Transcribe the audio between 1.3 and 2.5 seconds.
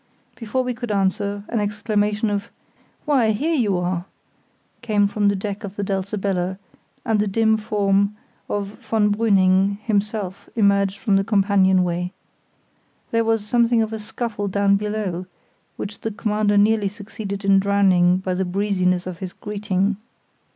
an exclamation of: